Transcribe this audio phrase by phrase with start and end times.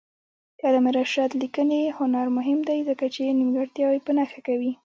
[0.57, 4.71] د علامه رشاد لیکنی هنر مهم دی ځکه چې نیمګړتیاوې په نښه کوي.